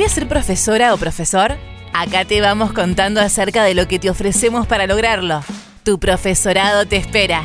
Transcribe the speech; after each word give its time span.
gustaría 0.00 0.14
ser 0.14 0.28
profesora 0.28 0.94
o 0.94 0.96
profesor? 0.96 1.58
Acá 1.92 2.24
te 2.24 2.40
vamos 2.40 2.72
contando 2.72 3.20
acerca 3.20 3.64
de 3.64 3.74
lo 3.74 3.86
que 3.86 3.98
te 3.98 4.08
ofrecemos 4.08 4.66
para 4.66 4.86
lograrlo. 4.86 5.42
Tu 5.82 5.98
profesorado 5.98 6.86
te 6.86 6.96
espera. 6.96 7.44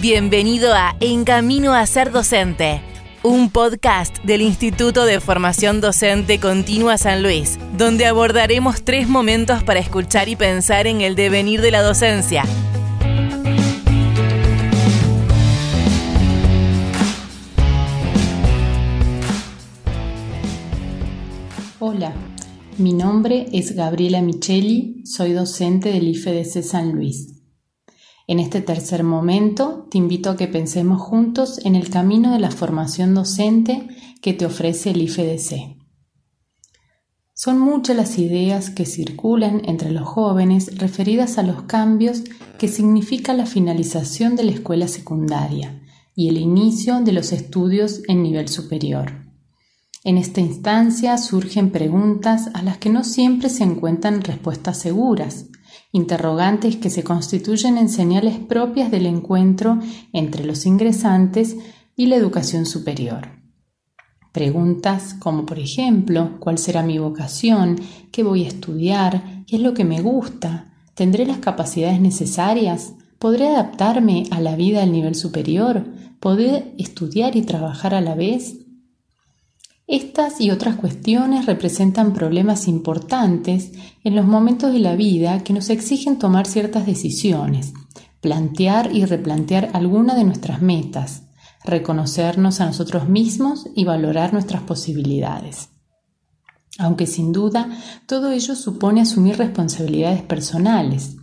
Bienvenido 0.00 0.74
a 0.74 0.96
En 0.98 1.24
Camino 1.24 1.74
a 1.74 1.86
Ser 1.86 2.10
Docente, 2.10 2.82
un 3.22 3.50
podcast 3.50 4.18
del 4.24 4.42
Instituto 4.42 5.04
de 5.04 5.20
Formación 5.20 5.80
Docente 5.80 6.40
Continua 6.40 6.98
San 6.98 7.22
Luis, 7.22 7.60
donde 7.76 8.06
abordaremos 8.06 8.82
tres 8.82 9.06
momentos 9.06 9.62
para 9.62 9.78
escuchar 9.78 10.28
y 10.28 10.34
pensar 10.34 10.88
en 10.88 11.02
el 11.02 11.14
devenir 11.14 11.60
de 11.60 11.70
la 11.70 11.82
docencia 11.82 12.42
Hola, 21.78 22.14
mi 22.78 22.94
nombre 22.94 23.48
es 23.52 23.76
Gabriela 23.76 24.22
Micheli, 24.22 25.02
soy 25.04 25.34
docente 25.34 25.90
del 25.90 26.08
IFEDC 26.08 26.62
San 26.62 26.92
Luis. 26.92 27.42
En 28.26 28.40
este 28.40 28.62
tercer 28.62 29.04
momento 29.04 29.86
te 29.90 29.98
invito 29.98 30.30
a 30.30 30.38
que 30.38 30.48
pensemos 30.48 31.02
juntos 31.02 31.60
en 31.66 31.74
el 31.76 31.90
camino 31.90 32.32
de 32.32 32.38
la 32.38 32.50
formación 32.50 33.14
docente 33.14 33.88
que 34.22 34.32
te 34.32 34.46
ofrece 34.46 34.92
el 34.92 35.02
IFEDC. 35.02 35.76
Son 37.34 37.58
muchas 37.58 37.94
las 37.94 38.18
ideas 38.18 38.70
que 38.70 38.86
circulan 38.86 39.60
entre 39.66 39.90
los 39.90 40.08
jóvenes 40.08 40.78
referidas 40.78 41.36
a 41.36 41.42
los 41.42 41.64
cambios 41.64 42.22
que 42.58 42.68
significa 42.68 43.34
la 43.34 43.44
finalización 43.44 44.34
de 44.34 44.44
la 44.44 44.52
escuela 44.52 44.88
secundaria 44.88 45.82
y 46.14 46.30
el 46.30 46.38
inicio 46.38 47.02
de 47.02 47.12
los 47.12 47.32
estudios 47.32 48.00
en 48.08 48.22
nivel 48.22 48.48
superior. 48.48 49.25
En 50.06 50.18
esta 50.18 50.40
instancia 50.40 51.18
surgen 51.18 51.72
preguntas 51.72 52.50
a 52.54 52.62
las 52.62 52.78
que 52.78 52.90
no 52.90 53.02
siempre 53.02 53.48
se 53.48 53.64
encuentran 53.64 54.22
respuestas 54.22 54.78
seguras, 54.78 55.46
interrogantes 55.90 56.76
que 56.76 56.90
se 56.90 57.02
constituyen 57.02 57.76
en 57.76 57.88
señales 57.88 58.38
propias 58.38 58.92
del 58.92 59.04
encuentro 59.04 59.80
entre 60.12 60.44
los 60.44 60.64
ingresantes 60.64 61.56
y 61.96 62.06
la 62.06 62.14
educación 62.14 62.66
superior. 62.66 63.30
Preguntas 64.30 65.14
como 65.18 65.44
por 65.44 65.58
ejemplo, 65.58 66.38
¿cuál 66.38 66.58
será 66.58 66.84
mi 66.84 66.98
vocación? 67.00 67.74
¿Qué 68.12 68.22
voy 68.22 68.44
a 68.44 68.48
estudiar? 68.48 69.44
¿Qué 69.48 69.56
es 69.56 69.62
lo 69.62 69.74
que 69.74 69.84
me 69.84 70.02
gusta? 70.02 70.72
¿Tendré 70.94 71.26
las 71.26 71.38
capacidades 71.38 72.00
necesarias? 72.00 72.94
¿Podré 73.18 73.48
adaptarme 73.48 74.28
a 74.30 74.40
la 74.40 74.54
vida 74.54 74.84
al 74.84 74.92
nivel 74.92 75.16
superior? 75.16 75.84
¿Podré 76.20 76.76
estudiar 76.78 77.34
y 77.34 77.42
trabajar 77.42 77.92
a 77.92 78.00
la 78.00 78.14
vez? 78.14 78.65
Estas 79.88 80.40
y 80.40 80.50
otras 80.50 80.74
cuestiones 80.74 81.46
representan 81.46 82.12
problemas 82.12 82.66
importantes 82.66 83.70
en 84.02 84.16
los 84.16 84.26
momentos 84.26 84.72
de 84.72 84.80
la 84.80 84.96
vida 84.96 85.44
que 85.44 85.52
nos 85.52 85.70
exigen 85.70 86.18
tomar 86.18 86.48
ciertas 86.48 86.86
decisiones, 86.86 87.72
plantear 88.20 88.90
y 88.92 89.04
replantear 89.04 89.70
alguna 89.74 90.16
de 90.16 90.24
nuestras 90.24 90.60
metas, 90.60 91.22
reconocernos 91.64 92.60
a 92.60 92.66
nosotros 92.66 93.08
mismos 93.08 93.68
y 93.76 93.84
valorar 93.84 94.32
nuestras 94.32 94.62
posibilidades. 94.62 95.68
Aunque 96.78 97.06
sin 97.06 97.30
duda 97.30 97.70
todo 98.06 98.32
ello 98.32 98.56
supone 98.56 99.02
asumir 99.02 99.38
responsabilidades 99.38 100.22
personales. 100.22 101.16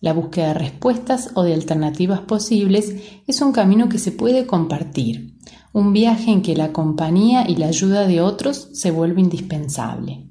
La 0.00 0.12
búsqueda 0.12 0.48
de 0.48 0.54
respuestas 0.54 1.30
o 1.34 1.44
de 1.44 1.54
alternativas 1.54 2.20
posibles 2.22 2.96
es 3.28 3.40
un 3.40 3.52
camino 3.52 3.88
que 3.88 3.98
se 3.98 4.10
puede 4.10 4.44
compartir, 4.44 5.36
un 5.72 5.92
viaje 5.92 6.30
en 6.30 6.42
que 6.42 6.54
la 6.54 6.72
compañía 6.72 7.48
y 7.48 7.56
la 7.56 7.68
ayuda 7.68 8.06
de 8.06 8.20
otros 8.20 8.68
se 8.72 8.90
vuelve 8.90 9.20
indispensable. 9.20 10.28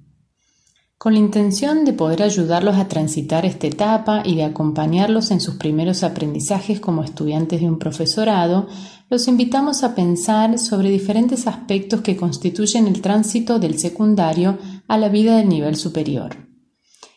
Con 0.98 1.14
la 1.14 1.20
intención 1.20 1.84
de 1.84 1.94
poder 1.94 2.22
ayudarlos 2.22 2.76
a 2.76 2.88
transitar 2.88 3.44
esta 3.44 3.66
etapa 3.66 4.22
y 4.24 4.36
de 4.36 4.44
acompañarlos 4.44 5.32
en 5.32 5.42
sus 5.42 5.56
primeros 5.56 6.04
aprendizajes 6.04 6.80
como 6.80 7.04
estudiantes 7.04 7.60
de 7.60 7.68
un 7.68 7.80
profesorado, 7.80 8.68
los 9.10 9.28
invitamos 9.28 9.84
a 9.84 9.96
pensar 9.96 10.60
sobre 10.60 10.92
diferentes 10.92 11.48
aspectos 11.48 12.02
que 12.02 12.16
constituyen 12.16 12.86
el 12.86 13.02
tránsito 13.02 13.58
del 13.58 13.80
secundario 13.80 14.60
a 14.88 14.98
la 15.00 15.10
vida 15.10 15.38
del 15.38 15.50
nivel 15.50 15.76
superior. 15.76 16.51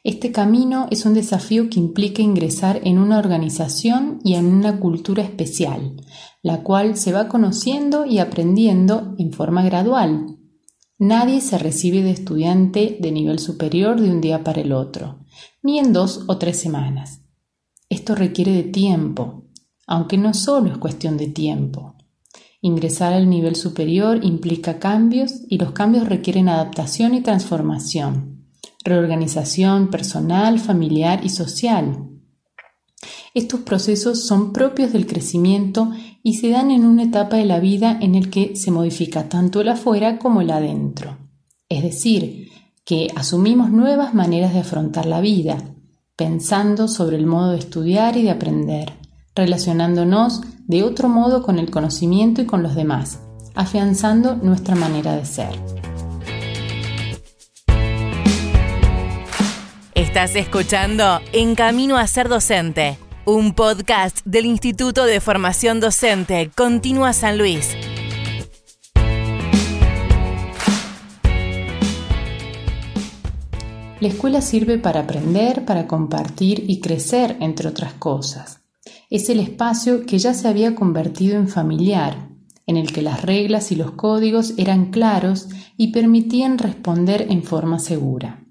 Este 0.04 0.32
camino 0.32 0.86
es 0.90 1.06
un 1.06 1.14
desafío 1.14 1.70
que 1.70 1.80
implica 1.80 2.20
ingresar 2.20 2.78
en 2.84 2.98
una 2.98 3.18
organización 3.18 4.20
y 4.22 4.34
en 4.34 4.44
una 4.44 4.78
cultura 4.78 5.22
especial, 5.22 5.96
la 6.42 6.62
cual 6.62 6.98
se 6.98 7.10
va 7.10 7.26
conociendo 7.26 8.04
y 8.04 8.18
aprendiendo 8.18 9.14
en 9.16 9.32
forma 9.32 9.62
gradual. 9.62 10.26
Nadie 10.98 11.40
se 11.40 11.56
recibe 11.56 12.02
de 12.02 12.10
estudiante 12.10 12.98
de 13.00 13.12
nivel 13.12 13.38
superior 13.38 13.98
de 13.98 14.10
un 14.10 14.20
día 14.20 14.44
para 14.44 14.60
el 14.60 14.72
otro, 14.72 15.24
ni 15.62 15.78
en 15.78 15.94
dos 15.94 16.24
o 16.26 16.36
tres 16.36 16.58
semanas. 16.58 17.22
Esto 17.88 18.14
requiere 18.14 18.52
de 18.52 18.64
tiempo, 18.64 19.46
aunque 19.86 20.18
no 20.18 20.34
solo 20.34 20.70
es 20.70 20.76
cuestión 20.76 21.16
de 21.16 21.28
tiempo. 21.28 21.94
Ingresar 22.60 23.14
al 23.14 23.30
nivel 23.30 23.56
superior 23.56 24.22
implica 24.22 24.78
cambios 24.78 25.40
y 25.48 25.56
los 25.56 25.72
cambios 25.72 26.06
requieren 26.06 26.50
adaptación 26.50 27.14
y 27.14 27.22
transformación 27.22 28.33
reorganización 28.84 29.88
personal, 29.88 30.60
familiar 30.60 31.24
y 31.24 31.30
social. 31.30 32.10
Estos 33.32 33.60
procesos 33.60 34.26
son 34.26 34.52
propios 34.52 34.92
del 34.92 35.06
crecimiento 35.06 35.90
y 36.22 36.34
se 36.34 36.50
dan 36.50 36.70
en 36.70 36.84
una 36.84 37.02
etapa 37.02 37.36
de 37.36 37.46
la 37.46 37.58
vida 37.58 37.98
en 38.00 38.14
el 38.14 38.30
que 38.30 38.54
se 38.54 38.70
modifica 38.70 39.28
tanto 39.28 39.60
el 39.60 39.68
afuera 39.68 40.18
como 40.18 40.40
el 40.40 40.50
adentro. 40.50 41.18
Es 41.68 41.82
decir, 41.82 42.48
que 42.84 43.08
asumimos 43.16 43.70
nuevas 43.70 44.14
maneras 44.14 44.52
de 44.52 44.60
afrontar 44.60 45.06
la 45.06 45.20
vida, 45.20 45.56
pensando 46.16 46.86
sobre 46.86 47.16
el 47.16 47.26
modo 47.26 47.52
de 47.52 47.58
estudiar 47.58 48.16
y 48.16 48.22
de 48.22 48.30
aprender, 48.30 48.92
relacionándonos 49.34 50.42
de 50.66 50.82
otro 50.82 51.08
modo 51.08 51.42
con 51.42 51.58
el 51.58 51.70
conocimiento 51.70 52.42
y 52.42 52.46
con 52.46 52.62
los 52.62 52.74
demás, 52.74 53.20
afianzando 53.54 54.36
nuestra 54.36 54.76
manera 54.76 55.16
de 55.16 55.24
ser. 55.24 55.83
Estás 60.14 60.36
escuchando 60.36 61.18
En 61.32 61.56
Camino 61.56 61.96
a 61.96 62.06
Ser 62.06 62.28
Docente, 62.28 62.98
un 63.24 63.52
podcast 63.52 64.20
del 64.24 64.46
Instituto 64.46 65.06
de 65.06 65.18
Formación 65.18 65.80
Docente 65.80 66.52
Continua 66.54 67.12
San 67.12 67.36
Luis. 67.36 67.76
La 73.98 74.06
escuela 74.06 74.40
sirve 74.40 74.78
para 74.78 75.00
aprender, 75.00 75.64
para 75.64 75.88
compartir 75.88 76.62
y 76.68 76.80
crecer, 76.80 77.36
entre 77.40 77.66
otras 77.66 77.94
cosas. 77.94 78.60
Es 79.10 79.28
el 79.30 79.40
espacio 79.40 80.06
que 80.06 80.18
ya 80.18 80.32
se 80.32 80.46
había 80.46 80.76
convertido 80.76 81.36
en 81.38 81.48
familiar, 81.48 82.28
en 82.68 82.76
el 82.76 82.92
que 82.92 83.02
las 83.02 83.22
reglas 83.22 83.72
y 83.72 83.74
los 83.74 83.90
códigos 83.90 84.54
eran 84.58 84.92
claros 84.92 85.48
y 85.76 85.88
permitían 85.88 86.58
responder 86.58 87.26
en 87.30 87.42
forma 87.42 87.80
segura 87.80 88.43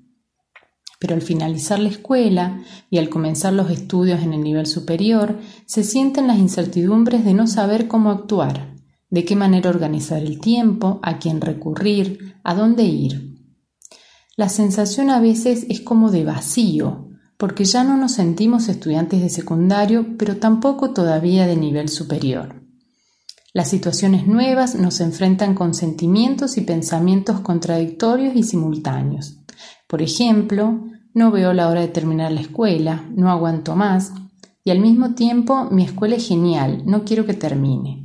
pero 1.03 1.15
al 1.15 1.21
finalizar 1.21 1.79
la 1.79 1.89
escuela 1.89 2.63
y 2.89 2.97
al 2.97 3.09
comenzar 3.09 3.51
los 3.51 3.69
estudios 3.69 4.21
en 4.21 4.31
el 4.31 4.41
nivel 4.41 4.65
superior, 4.65 5.37
se 5.65 5.83
sienten 5.83 6.27
las 6.27 6.37
incertidumbres 6.37 7.25
de 7.25 7.33
no 7.33 7.45
saber 7.45 7.89
cómo 7.89 8.09
actuar, 8.09 8.77
de 9.09 9.25
qué 9.25 9.35
manera 9.35 9.69
organizar 9.69 10.23
el 10.23 10.39
tiempo, 10.39 11.01
a 11.03 11.19
quién 11.19 11.41
recurrir, 11.41 12.37
a 12.45 12.55
dónde 12.55 12.83
ir. 12.83 13.35
La 14.37 14.47
sensación 14.47 15.09
a 15.09 15.19
veces 15.19 15.65
es 15.67 15.81
como 15.81 16.09
de 16.09 16.23
vacío, 16.23 17.09
porque 17.37 17.65
ya 17.65 17.83
no 17.83 17.97
nos 17.97 18.13
sentimos 18.13 18.69
estudiantes 18.69 19.21
de 19.21 19.29
secundario, 19.29 20.15
pero 20.17 20.37
tampoco 20.37 20.91
todavía 20.91 21.47
de 21.47 21.57
nivel 21.57 21.89
superior. 21.89 22.63
Las 23.51 23.69
situaciones 23.69 24.25
nuevas 24.25 24.75
nos 24.75 25.01
enfrentan 25.01 25.53
con 25.53 25.73
sentimientos 25.73 26.57
y 26.57 26.61
pensamientos 26.61 27.41
contradictorios 27.41 28.37
y 28.37 28.43
simultáneos. 28.43 29.43
Por 29.93 30.01
ejemplo, 30.01 30.85
no 31.13 31.31
veo 31.31 31.53
la 31.53 31.69
hora 31.69 31.81
de 31.81 31.87
terminar 31.87 32.31
la 32.31 32.41
escuela, 32.41 33.05
no 33.15 33.29
aguanto 33.29 33.75
más, 33.75 34.13
y 34.63 34.71
al 34.71 34.79
mismo 34.79 35.13
tiempo 35.13 35.65
mi 35.71 35.83
escuela 35.83 36.15
es 36.15 36.27
genial, 36.27 36.83
no 36.85 37.03
quiero 37.03 37.25
que 37.25 37.33
termine. 37.33 38.03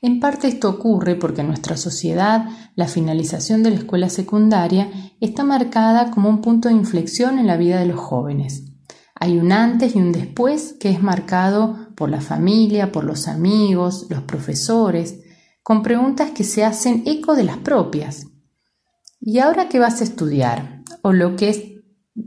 En 0.00 0.18
parte 0.18 0.48
esto 0.48 0.68
ocurre 0.68 1.14
porque 1.14 1.42
en 1.42 1.46
nuestra 1.46 1.76
sociedad 1.76 2.46
la 2.74 2.88
finalización 2.88 3.62
de 3.62 3.70
la 3.70 3.76
escuela 3.76 4.08
secundaria 4.08 4.90
está 5.20 5.44
marcada 5.44 6.10
como 6.10 6.28
un 6.28 6.40
punto 6.40 6.68
de 6.68 6.74
inflexión 6.74 7.38
en 7.38 7.46
la 7.46 7.56
vida 7.56 7.78
de 7.78 7.86
los 7.86 8.00
jóvenes. 8.00 8.64
Hay 9.14 9.38
un 9.38 9.52
antes 9.52 9.94
y 9.94 10.00
un 10.00 10.10
después 10.10 10.74
que 10.80 10.90
es 10.90 11.00
marcado 11.00 11.94
por 11.94 12.10
la 12.10 12.20
familia, 12.20 12.90
por 12.90 13.04
los 13.04 13.28
amigos, 13.28 14.06
los 14.10 14.22
profesores, 14.22 15.20
con 15.62 15.84
preguntas 15.84 16.32
que 16.32 16.42
se 16.42 16.64
hacen 16.64 17.04
eco 17.06 17.36
de 17.36 17.44
las 17.44 17.58
propias. 17.58 18.26
¿Y 19.20 19.38
ahora 19.38 19.68
qué 19.68 19.78
vas 19.78 20.00
a 20.00 20.04
estudiar? 20.04 20.81
O 21.02 21.12
lo 21.12 21.36
que 21.36 21.50
es 21.50 21.62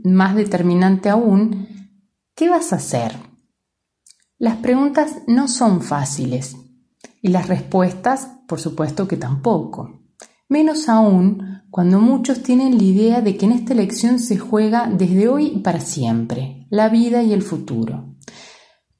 más 0.04 0.34
determinante 0.34 1.08
aún, 1.08 1.68
¿qué 2.34 2.48
vas 2.48 2.72
a 2.72 2.76
hacer? 2.76 3.16
Las 4.38 4.56
preguntas 4.56 5.22
no 5.26 5.48
son 5.48 5.80
fáciles 5.80 6.56
Y 7.22 7.28
las 7.28 7.48
respuestas, 7.48 8.28
por 8.46 8.60
supuesto 8.60 9.08
que 9.08 9.16
tampoco. 9.16 10.02
Menos 10.48 10.88
aún 10.88 11.62
cuando 11.70 12.00
muchos 12.00 12.42
tienen 12.42 12.78
la 12.78 12.84
idea 12.84 13.20
de 13.20 13.36
que 13.36 13.46
en 13.46 13.52
esta 13.52 13.72
elección 13.72 14.18
se 14.18 14.38
juega 14.38 14.88
desde 14.88 15.28
hoy 15.28 15.46
y 15.56 15.58
para 15.58 15.80
siempre, 15.80 16.66
la 16.70 16.88
vida 16.88 17.22
y 17.22 17.32
el 17.32 17.42
futuro. 17.42 18.14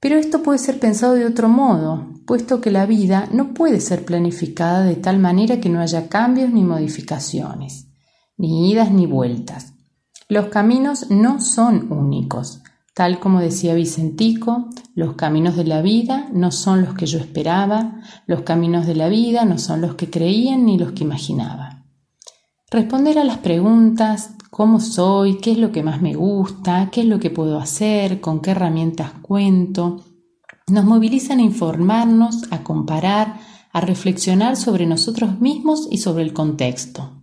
Pero 0.01 0.17
esto 0.17 0.43
puede 0.43 0.59
ser 0.59 0.79
pensado 0.79 1.15
de 1.15 1.25
otro 1.25 1.49
modo, 1.49 2.13
puesto 2.27 2.61
que 2.61 2.71
la 2.71 2.87
vida 2.87 3.29
no 3.33 3.55
puede 3.55 3.81
ser 3.81 4.05
planificada 4.05 4.85
de 4.85 4.97
tal 4.97 5.19
manera 5.19 5.61
que 5.61 5.69
no 5.69 5.81
haya 5.81 6.09
cambios 6.09 6.51
ni 6.51 6.65
modificaciones, 6.65 7.86
ni 8.37 8.71
idas 8.71 8.91
ni 8.91 9.07
vueltas. 9.07 9.75
Los 10.29 10.47
caminos 10.47 11.11
no 11.11 11.41
son 11.41 11.93
únicos. 11.93 12.63
Tal 12.95 13.21
como 13.21 13.41
decía 13.41 13.75
Vicentico, 13.75 14.71
los 14.95 15.15
caminos 15.15 15.57
de 15.57 15.65
la 15.65 15.83
vida 15.83 16.29
no 16.33 16.51
son 16.51 16.83
los 16.83 16.95
que 16.95 17.07
yo 17.07 17.19
esperaba, 17.19 18.01
los 18.27 18.43
caminos 18.43 18.87
de 18.87 18.95
la 18.95 19.09
vida 19.09 19.45
no 19.45 19.59
son 19.59 19.83
los 19.83 19.95
que 19.97 20.09
creían 20.09 20.65
ni 20.65 20.79
los 20.79 20.93
que 20.93 21.05
imaginaba. 21.05 21.85
Responder 22.71 23.19
a 23.19 23.25
las 23.25 23.39
preguntas, 23.39 24.31
cómo 24.51 24.81
soy, 24.81 25.39
qué 25.39 25.53
es 25.53 25.59
lo 25.59 25.71
que 25.71 25.83
más 25.83 26.01
me 26.01 26.15
gusta, 26.15 26.89
qué 26.91 27.03
es 27.03 27.07
lo 27.07 27.21
que 27.21 27.31
puedo 27.31 27.59
hacer, 27.59 28.21
con 28.21 28.41
qué 28.41 28.53
herramientas 28.53 29.13
cuento, 29.23 30.03
nos 30.69 30.85
movilizan 30.85 31.39
a 31.39 31.43
informarnos, 31.43 32.51
a 32.51 32.65
comparar, 32.65 33.39
a 33.73 33.81
reflexionar 33.81 34.57
sobre 34.57 34.87
nosotros 34.87 35.39
mismos 35.41 35.87
y 35.91 35.99
sobre 35.99 36.25
el 36.25 36.33
contexto. 36.33 37.16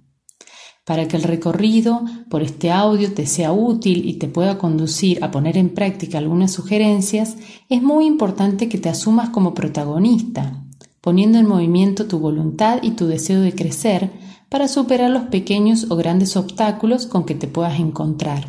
Para 0.86 1.08
que 1.08 1.16
el 1.16 1.24
recorrido 1.24 2.04
por 2.30 2.42
este 2.42 2.70
audio 2.70 3.14
te 3.14 3.26
sea 3.26 3.54
útil 3.54 4.08
y 4.08 4.16
te 4.16 4.28
pueda 4.28 4.58
conducir 4.58 5.24
a 5.24 5.32
poner 5.32 5.58
en 5.58 5.70
práctica 5.70 6.18
algunas 6.18 6.52
sugerencias, 6.52 7.38
es 7.70 7.82
muy 7.82 8.06
importante 8.06 8.68
que 8.68 8.78
te 8.78 8.90
asumas 8.90 9.30
como 9.30 9.54
protagonista, 9.54 10.66
poniendo 11.00 11.38
en 11.38 11.48
movimiento 11.48 12.08
tu 12.08 12.20
voluntad 12.20 12.80
y 12.82 12.92
tu 12.92 13.08
deseo 13.08 13.40
de 13.40 13.56
crecer 13.56 14.12
para 14.50 14.68
superar 14.68 15.10
los 15.10 15.24
pequeños 15.24 15.90
o 15.90 15.96
grandes 15.96 16.36
obstáculos 16.36 17.08
con 17.08 17.26
que 17.26 17.36
te 17.36 17.48
puedas 17.48 17.80
encontrar, 17.80 18.46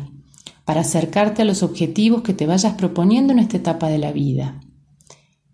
para 0.65 0.81
acercarte 0.81 1.41
a 1.41 1.45
los 1.45 1.63
objetivos 1.63 2.21
que 2.21 2.33
te 2.33 2.45
vayas 2.45 2.73
proponiendo 2.73 3.31
en 3.31 3.39
esta 3.39 3.57
etapa 3.57 3.87
de 3.87 3.97
la 3.97 4.11
vida. 4.11 4.59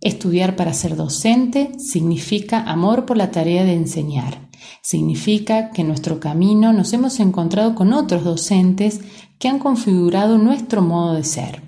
Estudiar 0.01 0.55
para 0.55 0.73
ser 0.73 0.95
docente 0.95 1.77
significa 1.77 2.63
amor 2.63 3.05
por 3.05 3.17
la 3.17 3.29
tarea 3.29 3.63
de 3.65 3.73
enseñar. 3.73 4.49
Significa 4.81 5.71
que 5.71 5.81
en 5.81 5.87
nuestro 5.87 6.19
camino 6.19 6.73
nos 6.73 6.93
hemos 6.93 7.19
encontrado 7.19 7.75
con 7.75 7.93
otros 7.93 8.23
docentes 8.23 9.01
que 9.39 9.47
han 9.47 9.59
configurado 9.59 10.37
nuestro 10.37 10.81
modo 10.81 11.13
de 11.13 11.23
ser, 11.23 11.61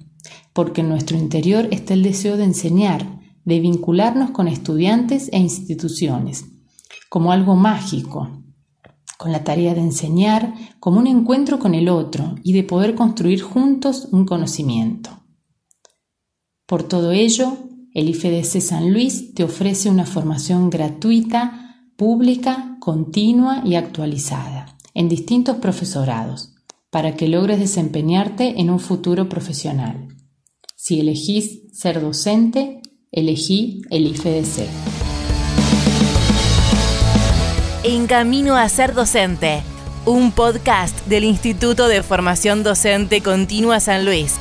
porque 0.53 0.81
en 0.81 0.89
nuestro 0.89 1.17
interior 1.17 1.67
está 1.71 1.93
el 1.93 2.03
deseo 2.03 2.37
de 2.37 2.43
enseñar, 2.43 3.19
de 3.45 3.59
vincularnos 3.59 4.31
con 4.31 4.47
estudiantes 4.47 5.29
e 5.31 5.39
instituciones, 5.39 6.45
como 7.09 7.31
algo 7.31 7.55
mágico, 7.55 8.43
con 9.17 9.31
la 9.31 9.43
tarea 9.43 9.73
de 9.73 9.81
enseñar 9.81 10.53
como 10.79 10.99
un 10.99 11.07
encuentro 11.07 11.59
con 11.59 11.75
el 11.75 11.89
otro 11.89 12.35
y 12.43 12.53
de 12.53 12.63
poder 12.63 12.95
construir 12.95 13.41
juntos 13.41 14.07
un 14.11 14.25
conocimiento. 14.25 15.11
Por 16.65 16.83
todo 16.83 17.11
ello, 17.11 17.57
el 17.93 18.09
IFEDC 18.09 18.59
San 18.59 18.91
Luis 18.91 19.33
te 19.33 19.43
ofrece 19.43 19.89
una 19.89 20.05
formación 20.05 20.69
gratuita, 20.69 21.62
pública, 21.97 22.77
continua 22.79 23.61
y 23.65 23.75
actualizada 23.75 24.77
en 24.93 25.09
distintos 25.09 25.57
profesorados 25.57 26.53
para 26.89 27.15
que 27.15 27.27
logres 27.27 27.59
desempeñarte 27.59 28.59
en 28.59 28.69
un 28.69 28.79
futuro 28.79 29.29
profesional. 29.29 30.07
Si 30.75 30.99
elegís 30.99 31.61
ser 31.73 32.01
docente, 32.01 32.81
elegí 33.11 33.81
el 33.89 34.07
IFEDC. 34.07 34.67
En 37.83 38.07
Camino 38.07 38.55
a 38.55 38.67
ser 38.69 38.93
docente, 38.93 39.61
un 40.05 40.31
podcast 40.31 41.05
del 41.07 41.23
Instituto 41.23 41.87
de 41.87 42.03
Formación 42.03 42.63
Docente 42.63 43.21
Continua 43.21 43.79
San 43.79 44.05
Luis 44.05 44.39